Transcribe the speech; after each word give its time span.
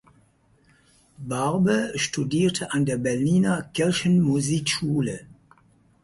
Barbe 1.19 1.91
studierte 1.93 2.71
an 2.71 2.87
der 2.87 2.97
Berliner 2.97 3.69
Kirchenmusikschule. 3.71 5.27